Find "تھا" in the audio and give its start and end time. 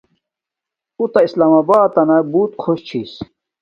1.11-1.19